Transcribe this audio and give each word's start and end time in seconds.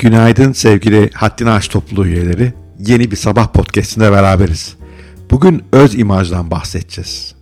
Günaydın 0.00 0.52
sevgili 0.52 1.10
Haddini 1.14 1.50
Aş 1.50 1.68
topluluğu 1.68 2.06
üyeleri. 2.06 2.52
Yeni 2.78 3.10
bir 3.10 3.16
sabah 3.16 3.52
podcastinde 3.52 4.12
beraberiz. 4.12 4.76
Bugün 5.30 5.62
öz 5.72 5.94
imajdan 5.94 6.50
bahsedeceğiz. 6.50 7.34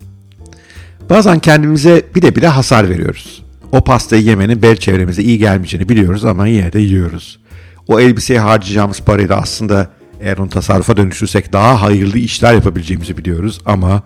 Bazen 1.09 1.39
kendimize 1.39 2.05
bile 2.15 2.35
bile 2.35 2.47
hasar 2.47 2.89
veriyoruz. 2.89 3.43
O 3.71 3.83
pastayı 3.83 4.23
yemenin 4.23 4.61
bel 4.61 4.75
çevremize 4.75 5.23
iyi 5.23 5.37
gelmeyeceğini 5.37 5.89
biliyoruz 5.89 6.25
ama 6.25 6.47
yine 6.47 6.73
de 6.73 6.79
yiyoruz. 6.79 7.39
O 7.87 7.99
elbiseye 7.99 8.39
harcayacağımız 8.39 9.01
parayı 9.01 9.29
da 9.29 9.41
aslında 9.41 9.89
eğer 10.21 10.37
onu 10.37 10.49
tasarrufa 10.49 10.97
dönüştürsek 10.97 11.53
daha 11.53 11.81
hayırlı 11.81 12.17
işler 12.17 12.53
yapabileceğimizi 12.53 13.17
biliyoruz 13.17 13.61
ama 13.65 14.03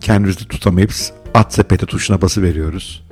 kendimizi 0.00 0.48
tutamayıp 0.48 0.92
at 1.34 1.54
sepete 1.54 1.86
tuşuna 1.86 2.22
bası 2.22 2.42
veriyoruz. 2.42 3.03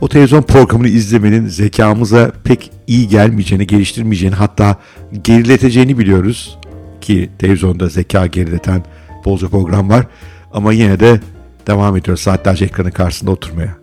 O 0.00 0.08
televizyon 0.08 0.42
programını 0.42 0.88
izlemenin 0.88 1.46
zekamıza 1.46 2.32
pek 2.44 2.70
iyi 2.86 3.08
gelmeyeceğini, 3.08 3.66
geliştirmeyeceğini 3.66 4.34
hatta 4.34 4.76
gerileteceğini 5.22 5.98
biliyoruz. 5.98 6.58
Ki 7.00 7.30
televizyonda 7.38 7.88
zeka 7.88 8.26
gerileten 8.26 8.84
bolca 9.24 9.48
program 9.48 9.90
var. 9.90 10.06
Ama 10.52 10.72
yine 10.72 11.00
de 11.00 11.20
devam 11.66 11.96
ediyoruz 11.96 12.22
saatlerce 12.22 12.64
ekranın 12.64 12.90
karşısında 12.90 13.30
oturmaya. 13.30 13.76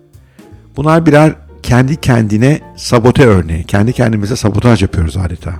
Bunlar 0.77 1.05
birer 1.05 1.35
kendi 1.63 1.95
kendine 1.95 2.59
sabote 2.75 3.25
örneği. 3.25 3.63
Kendi 3.63 3.93
kendimize 3.93 4.35
sabotaj 4.35 4.81
yapıyoruz 4.81 5.17
adeta. 5.17 5.53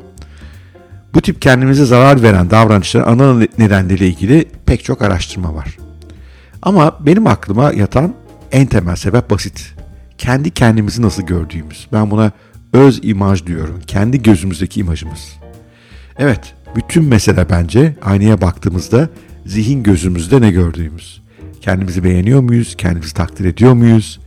Bu 1.13 1.21
tip 1.21 1.41
kendimize 1.41 1.85
zarar 1.85 2.23
veren 2.23 2.51
davranışların 2.51 3.11
ana 3.13 3.45
nedenleriyle 3.57 4.07
ilgili 4.07 4.45
pek 4.65 4.83
çok 4.83 5.01
araştırma 5.01 5.55
var. 5.55 5.77
Ama 6.61 6.97
benim 6.99 7.27
aklıma 7.27 7.73
yatan 7.73 8.13
en 8.51 8.65
temel 8.65 8.95
sebep 8.95 9.29
basit. 9.29 9.76
Kendi 10.17 10.51
kendimizi 10.51 11.01
nasıl 11.01 11.23
gördüğümüz. 11.23 11.87
Ben 11.93 12.11
buna 12.11 12.31
öz 12.73 12.99
imaj 13.03 13.45
diyorum. 13.45 13.79
Kendi 13.87 14.21
gözümüzdeki 14.21 14.79
imajımız. 14.79 15.37
Evet, 16.17 16.55
bütün 16.75 17.03
mesele 17.03 17.49
bence 17.49 17.95
aynaya 18.01 18.41
baktığımızda 18.41 19.09
zihin 19.45 19.83
gözümüzde 19.83 20.41
ne 20.41 20.51
gördüğümüz. 20.51 21.21
Kendimizi 21.61 22.03
beğeniyor 22.03 22.41
muyuz? 22.41 22.75
Kendimizi 22.77 23.13
takdir 23.13 23.45
ediyor 23.45 23.73
muyuz? 23.73 24.19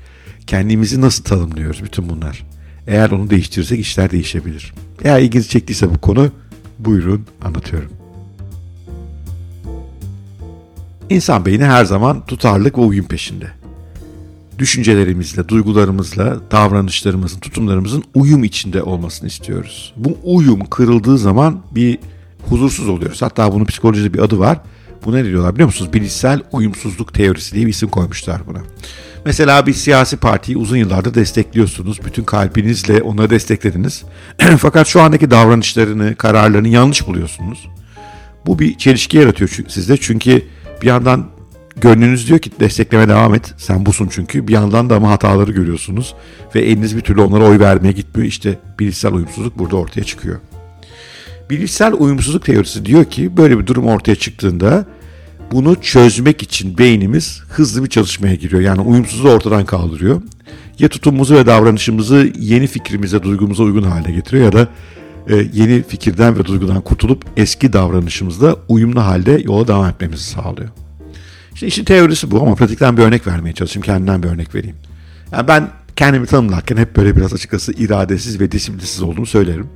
Kendimizi 0.47 1.01
nasıl 1.01 1.25
tanımlıyoruz? 1.25 1.83
Bütün 1.85 2.09
bunlar. 2.09 2.47
Eğer 2.87 3.11
onu 3.11 3.31
değiştirirsek 3.31 3.81
işler 3.81 4.11
değişebilir. 4.11 4.73
Eğer 5.05 5.21
ilginizi 5.21 5.49
çektiyse 5.49 5.95
bu 5.95 5.99
konu 5.99 6.31
buyurun 6.79 7.27
anlatıyorum. 7.43 7.93
İnsan 11.11 11.47
beyni 11.47 11.65
her 11.65 11.85
zaman 11.85 12.27
tutarlılık 12.27 12.79
ve 12.79 12.83
uyum 12.83 13.07
peşinde. 13.07 13.60
Düşüncelerimizle, 14.61 15.49
duygularımızla, 15.49 16.51
davranışlarımızın, 16.51 17.41
tutumlarımızın 17.41 18.05
uyum 18.15 18.45
içinde 18.45 18.83
olmasını 18.83 19.29
istiyoruz. 19.29 19.93
Bu 19.97 20.19
uyum 20.25 20.65
kırıldığı 20.65 21.19
zaman 21.19 21.61
bir 21.71 21.99
huzursuz 22.49 22.89
oluyoruz. 22.89 23.23
Hatta 23.23 23.53
bunun 23.53 23.65
psikolojide 23.65 24.15
bir 24.15 24.19
adı 24.19 24.39
var. 24.39 24.61
Bu 25.05 25.15
ne 25.15 25.25
diyorlar 25.25 25.55
biliyor 25.55 25.67
musunuz? 25.67 25.93
Bilişsel 25.93 26.43
uyumsuzluk 26.53 27.15
teorisi 27.15 27.55
diye 27.55 27.67
bir 27.67 27.71
isim 27.71 27.89
koymuşlar 27.89 28.47
buna. 28.47 28.63
Mesela 29.25 29.67
bir 29.67 29.73
siyasi 29.73 30.17
partiyi 30.17 30.59
uzun 30.59 30.77
yıllardır 30.77 31.15
destekliyorsunuz. 31.15 32.05
Bütün 32.05 32.25
kalbinizle 32.25 33.03
onları 33.03 33.31
desteklediniz. 33.31 34.05
Fakat 34.59 34.87
şu 34.87 35.01
andaki 35.01 35.31
davranışlarını, 35.31 36.17
kararlarını 36.17 36.69
yanlış 36.69 37.07
buluyorsunuz. 37.07 37.69
Bu 38.47 38.59
bir 38.59 38.79
çelişki 38.79 39.17
yaratıyor 39.17 39.51
sizde. 39.69 39.97
Çünkü 39.97 40.43
bir 40.83 40.87
yandan 40.87 41.27
gönlünüz 41.81 42.29
diyor 42.29 42.39
ki 42.39 42.51
destekleme 42.61 43.09
devam 43.09 43.35
et. 43.35 43.55
Sen 43.57 43.87
busun 43.87 44.09
çünkü. 44.11 44.49
Bir 44.49 44.53
yandan 44.53 44.91
da 44.91 44.97
ama 44.97 45.11
hataları 45.11 45.53
görüyorsunuz. 45.53 46.15
Ve 46.55 46.61
eliniz 46.61 46.97
bir 46.97 47.01
türlü 47.01 47.21
onlara 47.21 47.45
oy 47.45 47.59
vermeye 47.59 47.93
gitmiyor. 47.93 48.29
İşte 48.29 48.59
bilişsel 48.79 49.13
uyumsuzluk 49.13 49.59
burada 49.59 49.77
ortaya 49.77 50.05
çıkıyor. 50.05 50.39
Bilişsel 51.51 51.93
uyumsuzluk 51.99 52.45
teorisi 52.45 52.85
diyor 52.85 53.05
ki 53.05 53.37
böyle 53.37 53.59
bir 53.59 53.67
durum 53.67 53.87
ortaya 53.87 54.15
çıktığında 54.15 54.87
bunu 55.53 55.77
çözmek 55.83 56.43
için 56.43 56.79
beynimiz 56.79 57.43
hızlı 57.49 57.85
bir 57.85 57.89
çalışmaya 57.89 58.35
giriyor. 58.35 58.63
Yani 58.63 58.81
uyumsuzluğu 58.81 59.31
ortadan 59.31 59.65
kaldırıyor. 59.65 60.23
Ya 60.79 60.89
tutumumuzu 60.89 61.35
ve 61.35 61.47
davranışımızı 61.47 62.33
yeni 62.39 62.67
fikrimize, 62.67 63.23
duygumuza 63.23 63.63
uygun 63.63 63.83
hale 63.83 64.13
getiriyor 64.13 64.45
ya 64.45 64.53
da 64.53 64.69
e, 65.29 65.47
yeni 65.53 65.83
fikirden 65.83 66.39
ve 66.39 66.45
duygudan 66.45 66.81
kurtulup 66.81 67.25
eski 67.37 67.73
davranışımızda 67.73 68.57
uyumlu 68.69 69.01
halde 69.01 69.41
yola 69.45 69.69
devam 69.69 69.89
etmemizi 69.89 70.25
sağlıyor. 70.25 70.69
İşte 71.61 71.67
işin 71.67 71.85
teorisi 71.85 72.31
bu 72.31 72.43
ama 72.43 72.55
pratikten 72.55 72.97
bir 72.97 73.03
örnek 73.03 73.27
vermeye 73.27 73.53
çalışayım. 73.53 73.85
Kendimden 73.85 74.23
bir 74.23 74.29
örnek 74.29 74.55
vereyim. 74.55 74.77
Yani 75.33 75.49
ben 75.49 75.69
kendimi 75.97 76.27
tanımlarken 76.27 76.77
hep 76.77 76.97
böyle 76.97 77.17
biraz 77.17 77.35
açıkçası 77.35 77.73
iradesiz 77.73 78.41
ve 78.41 78.53
disiplinsiz 78.53 79.03
olduğumu 79.03 79.27
söylerim. 79.27 79.67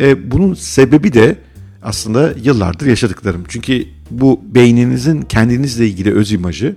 E, 0.00 0.30
bunun 0.30 0.54
sebebi 0.54 1.12
de 1.12 1.38
aslında 1.82 2.34
yıllardır 2.42 2.86
yaşadıklarım. 2.86 3.44
Çünkü 3.48 3.84
bu 4.10 4.40
beyninizin 4.54 5.22
kendinizle 5.22 5.86
ilgili 5.86 6.14
öz 6.14 6.32
imajı, 6.32 6.76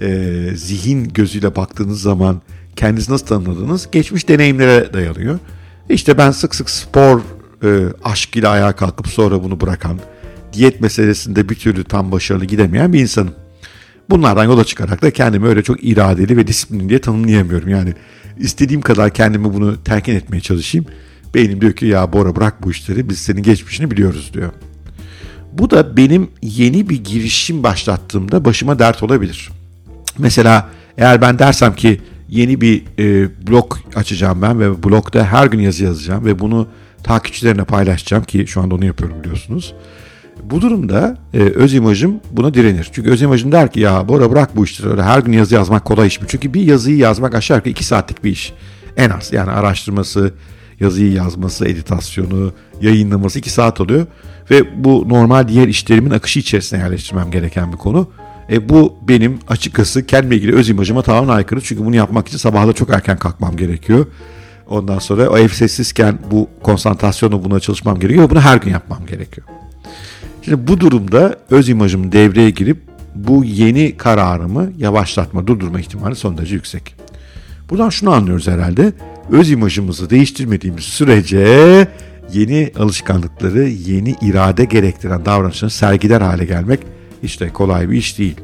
e, 0.00 0.48
zihin 0.54 1.08
gözüyle 1.08 1.56
baktığınız 1.56 2.02
zaman 2.02 2.42
kendinizi 2.76 3.12
nasıl 3.12 3.26
tanımladığınız 3.26 3.88
geçmiş 3.92 4.28
deneyimlere 4.28 4.92
dayanıyor. 4.92 5.38
İşte 5.88 6.18
ben 6.18 6.30
sık 6.30 6.54
sık 6.54 6.70
spor 6.70 7.20
e, 7.64 7.86
aşk 8.04 8.36
ile 8.36 8.48
ayağa 8.48 8.72
kalkıp 8.72 9.08
sonra 9.08 9.44
bunu 9.44 9.60
bırakan, 9.60 9.98
diyet 10.52 10.80
meselesinde 10.80 11.48
bir 11.48 11.54
türlü 11.54 11.84
tam 11.84 12.12
başarılı 12.12 12.44
gidemeyen 12.44 12.92
bir 12.92 13.00
insanım. 13.00 13.34
Bunlardan 14.12 14.44
yola 14.44 14.64
çıkarak 14.64 15.02
da 15.02 15.10
kendimi 15.10 15.46
öyle 15.46 15.62
çok 15.62 15.84
iradeli 15.84 16.36
ve 16.36 16.46
disiplinli 16.46 16.88
diye 16.88 17.00
tanımlayamıyorum. 17.00 17.68
Yani 17.68 17.94
istediğim 18.38 18.80
kadar 18.80 19.10
kendimi 19.10 19.54
bunu 19.54 19.82
terkin 19.84 20.14
etmeye 20.14 20.40
çalışayım. 20.40 20.86
Beynim 21.34 21.60
diyor 21.60 21.72
ki 21.72 21.86
ya 21.86 22.12
Bora 22.12 22.36
bırak 22.36 22.62
bu 22.62 22.70
işleri 22.70 23.08
biz 23.08 23.18
senin 23.18 23.42
geçmişini 23.42 23.90
biliyoruz 23.90 24.30
diyor. 24.34 24.52
Bu 25.52 25.70
da 25.70 25.96
benim 25.96 26.30
yeni 26.42 26.88
bir 26.88 27.04
girişim 27.04 27.62
başlattığımda 27.62 28.44
başıma 28.44 28.78
dert 28.78 29.02
olabilir. 29.02 29.50
Mesela 30.18 30.68
eğer 30.98 31.20
ben 31.20 31.38
dersem 31.38 31.74
ki 31.74 32.00
yeni 32.28 32.60
bir 32.60 32.82
e, 32.98 33.28
blog 33.46 33.76
açacağım 33.94 34.42
ben 34.42 34.60
ve 34.60 34.82
blogda 34.82 35.24
her 35.24 35.46
gün 35.46 35.60
yazı 35.60 35.84
yazacağım 35.84 36.24
ve 36.24 36.38
bunu 36.38 36.68
takipçilerine 37.02 37.64
paylaşacağım 37.64 38.24
ki 38.24 38.46
şu 38.46 38.60
anda 38.60 38.74
onu 38.74 38.84
yapıyorum 38.84 39.20
biliyorsunuz. 39.20 39.74
Bu 40.44 40.60
durumda 40.60 41.18
e, 41.34 41.38
öz 41.38 41.74
imajım 41.74 42.20
buna 42.30 42.54
direnir. 42.54 42.90
Çünkü 42.92 43.10
öz 43.10 43.22
imajım 43.22 43.52
der 43.52 43.72
ki 43.72 43.80
ya 43.80 44.08
Bora 44.08 44.30
bırak 44.30 44.56
bu 44.56 44.64
işleri 44.64 44.90
öyle 44.90 45.02
her 45.02 45.18
gün 45.18 45.32
yazı 45.32 45.54
yazmak 45.54 45.84
kolay 45.84 46.06
iş 46.06 46.20
mi? 46.20 46.26
Çünkü 46.30 46.54
bir 46.54 46.60
yazıyı 46.60 46.96
yazmak 46.96 47.34
aşağı 47.34 47.56
yukarı 47.56 47.70
2 47.70 47.84
saatlik 47.84 48.24
bir 48.24 48.30
iş. 48.30 48.52
En 48.96 49.10
az 49.10 49.32
yani 49.32 49.50
araştırması, 49.50 50.34
yazıyı 50.80 51.12
yazması, 51.12 51.68
editasyonu, 51.68 52.52
yayınlaması 52.80 53.38
2 53.38 53.50
saat 53.50 53.80
oluyor. 53.80 54.06
Ve 54.50 54.84
bu 54.84 55.08
normal 55.08 55.48
diğer 55.48 55.68
işlerimin 55.68 56.10
akışı 56.10 56.38
içerisine 56.38 56.80
yerleştirmem 56.80 57.30
gereken 57.30 57.72
bir 57.72 57.76
konu. 57.76 58.10
E, 58.50 58.68
bu 58.68 58.98
benim 59.08 59.38
açıkçası 59.48 60.06
kendime 60.06 60.36
ilgili 60.36 60.54
öz 60.54 60.70
imajıma 60.70 61.02
tamamen 61.02 61.34
aykırı. 61.34 61.60
Çünkü 61.60 61.84
bunu 61.84 61.96
yapmak 61.96 62.28
için 62.28 62.38
sabahda 62.38 62.72
çok 62.72 62.90
erken 62.90 63.18
kalkmam 63.18 63.56
gerekiyor. 63.56 64.06
Ondan 64.68 64.98
sonra 64.98 65.28
o 65.28 65.38
ev 65.38 65.48
sessizken 65.48 66.18
bu 66.30 66.48
konsantrasyonla 66.62 67.44
buna 67.44 67.60
çalışmam 67.60 68.00
gerekiyor. 68.00 68.30
Bunu 68.30 68.40
her 68.40 68.56
gün 68.56 68.70
yapmam 68.70 69.06
gerekiyor. 69.06 69.46
Şimdi 70.42 70.66
bu 70.66 70.80
durumda 70.80 71.36
öz 71.50 71.68
imajım 71.68 72.12
devreye 72.12 72.50
girip 72.50 72.78
bu 73.14 73.44
yeni 73.44 73.96
kararımı 73.96 74.72
yavaşlatma, 74.78 75.46
durdurma 75.46 75.80
ihtimali 75.80 76.16
son 76.16 76.38
derece 76.38 76.54
yüksek. 76.54 76.94
Buradan 77.70 77.88
şunu 77.88 78.10
anlıyoruz 78.10 78.48
herhalde. 78.48 78.92
Öz 79.30 79.50
imajımızı 79.50 80.10
değiştirmediğimiz 80.10 80.84
sürece 80.84 81.88
yeni 82.32 82.72
alışkanlıkları, 82.78 83.62
yeni 83.62 84.14
irade 84.22 84.64
gerektiren 84.64 85.24
davranışları 85.24 85.70
sergiler 85.70 86.20
hale 86.20 86.44
gelmek 86.44 86.80
işte 87.22 87.48
kolay 87.48 87.90
bir 87.90 87.96
iş 87.96 88.18
değil. 88.18 88.36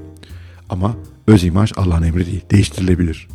Ama 0.71 0.97
öz 1.27 1.45
imaj 1.45 1.73
Allah'ın 1.77 2.03
emri 2.03 2.27
değil, 2.27 2.45
değiştirilebilir. 2.51 3.29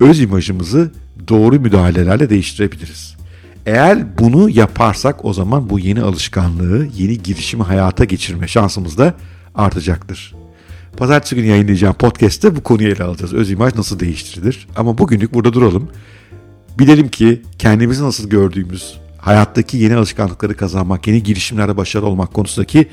Öz 0.00 0.20
imajımızı 0.20 0.90
doğru 1.28 1.60
müdahalelerle 1.60 2.30
değiştirebiliriz. 2.30 3.16
Eğer 3.66 4.18
bunu 4.18 4.50
yaparsak 4.50 5.24
o 5.24 5.32
zaman 5.32 5.70
bu 5.70 5.78
yeni 5.78 6.02
alışkanlığı, 6.02 6.86
yeni 6.96 7.22
girişimi 7.22 7.62
hayata 7.62 8.04
geçirme 8.04 8.48
şansımız 8.48 8.98
da 8.98 9.14
artacaktır. 9.54 10.34
Pazartesi 10.96 11.36
günü 11.36 11.46
yayınlayacağım 11.46 11.94
podcast'te 11.94 12.56
bu 12.56 12.62
konuyu 12.62 12.88
ele 12.88 13.04
alacağız. 13.04 13.34
Öz 13.34 13.50
imaj 13.50 13.74
nasıl 13.74 14.00
değiştirilir? 14.00 14.68
Ama 14.76 14.98
bugünlük 14.98 15.34
burada 15.34 15.52
duralım. 15.52 15.90
Bilelim 16.78 17.08
ki 17.08 17.42
kendimizi 17.58 18.02
nasıl 18.02 18.28
gördüğümüz, 18.28 18.98
hayattaki 19.18 19.76
yeni 19.76 19.96
alışkanlıkları 19.96 20.56
kazanmak, 20.56 21.06
yeni 21.06 21.22
girişimlerde 21.22 21.76
başarılı 21.76 22.08
olmak 22.08 22.34
konusundaki 22.34 22.88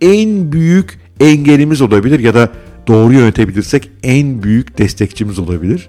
en 0.00 0.52
büyük 0.52 1.00
engelimiz 1.20 1.80
olabilir 1.80 2.18
ya 2.18 2.34
da 2.34 2.48
doğru 2.86 3.12
yönetebilirsek 3.12 3.90
en 4.02 4.42
büyük 4.42 4.78
destekçimiz 4.78 5.38
olabilir. 5.38 5.88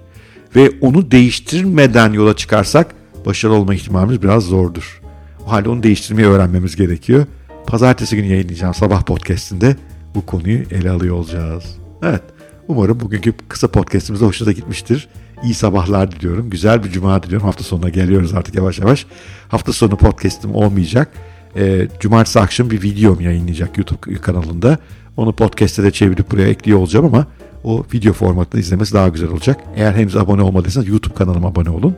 Ve 0.56 0.72
onu 0.82 1.12
değiştirmeden 1.12 2.14
yola 2.14 2.36
çıkarsak 2.36 2.96
başarılı 3.26 3.56
olma 3.56 3.76
ihtimalimiz 3.76 4.22
biraz 4.22 4.44
zordur. 4.44 5.02
O 5.48 5.52
halde 5.52 5.70
onu 5.70 5.84
değiştirmeyi 5.84 6.28
öğrenmemiz 6.28 6.76
gerekiyor. 6.76 7.26
Pazartesi 7.68 8.16
günü 8.16 8.26
yayınlayacağım 8.26 8.74
sabah 8.74 9.04
podcastinde 9.04 9.76
bu 10.16 10.26
konuyu 10.26 10.64
ele 10.72 10.92
alıyor 10.92 11.16
olacağız. 11.16 11.78
Evet, 12.04 12.24
Umarım 12.68 13.00
bugünkü 13.00 13.34
kısa 13.48 13.68
podcastimiz 13.68 14.22
hoşunuza 14.22 14.52
gitmiştir. 14.52 15.08
İyi 15.44 15.54
sabahlar 15.54 16.12
diliyorum. 16.12 16.50
Güzel 16.50 16.84
bir 16.84 16.92
cuma 16.92 17.24
diliyorum. 17.24 17.48
Hafta 17.48 17.64
sonuna 17.64 17.90
geliyoruz 17.90 18.34
artık 18.34 18.56
yavaş 18.56 18.80
yavaş. 18.80 19.06
Hafta 19.48 19.74
sonu 19.74 19.98
podcastim 19.98 20.56
olmayacak. 20.56 21.12
E, 21.56 21.88
cumartesi 22.00 22.40
akşam 22.40 22.70
bir 22.70 22.82
videom 22.82 23.22
yayınlayacak 23.22 23.78
YouTube 23.78 24.16
kanalında. 24.16 24.78
Onu 25.18 25.34
podcast'te 25.36 25.84
de 25.84 25.92
çevirip 25.92 26.32
buraya 26.32 26.48
ekliyor 26.48 26.80
olacağım 26.80 27.06
ama 27.06 27.28
o 27.64 27.86
video 27.94 28.14
formatında 28.14 28.60
izlemesi 28.60 28.94
daha 28.94 29.08
güzel 29.08 29.30
olacak. 29.30 29.60
Eğer 29.76 29.94
henüz 29.94 30.16
abone 30.16 30.42
olmadıysanız 30.42 30.88
YouTube 30.88 31.14
kanalıma 31.14 31.48
abone 31.48 31.70
olun. 31.70 31.96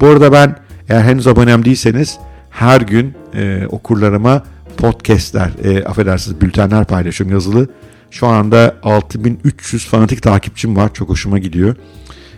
Bu 0.00 0.06
arada 0.06 0.32
ben 0.32 0.56
eğer 0.88 1.02
henüz 1.02 1.26
abonem 1.26 1.64
değilseniz 1.64 2.18
her 2.50 2.80
gün 2.80 3.14
e, 3.34 3.66
okurlarıma 3.66 4.42
podcastler, 4.76 5.50
e, 5.64 5.84
affedersiniz 5.84 6.40
bültenler 6.40 6.84
paylaşıyorum 6.84 7.34
yazılı. 7.34 7.68
Şu 8.10 8.26
anda 8.26 8.76
6300 8.82 9.86
fanatik 9.86 10.22
takipçim 10.22 10.76
var. 10.76 10.94
Çok 10.94 11.08
hoşuma 11.08 11.38
gidiyor. 11.38 11.76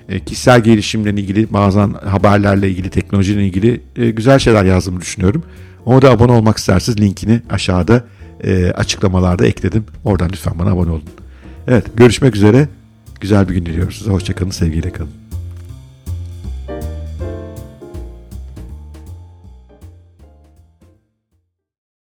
E, 0.09 0.21
kişisel 0.21 0.61
gelişimle 0.61 1.11
ilgili 1.11 1.53
bazen 1.53 1.93
haberlerle 1.93 2.71
ilgili, 2.71 2.91
teknolojiyle 2.91 3.47
ilgili 3.47 3.81
e, 3.97 4.11
güzel 4.11 4.39
şeyler 4.39 4.65
yazdığımı 4.65 5.01
düşünüyorum. 5.01 5.43
Ona 5.87 6.03
da 6.03 6.11
abone 6.11 6.33
olmak 6.33 6.59
isterseniz 6.59 7.01
linkini 7.01 7.43
aşağıda 7.51 8.05
e, 8.45 8.71
açıklamalarda 8.71 9.47
ekledim. 9.47 9.85
Oradan 10.05 10.29
lütfen 10.33 10.59
bana 10.59 10.71
abone 10.71 10.91
olun. 10.91 11.03
Evet 11.69 11.85
görüşmek 11.97 12.37
üzere. 12.37 12.69
Güzel 13.21 13.49
bir 13.49 13.55
gün 13.55 13.67
diliyorum 13.67 13.93
size. 13.93 14.11
Hoşçakalın, 14.11 14.51
sevgiyle 14.51 14.91
kalın. 14.93 15.20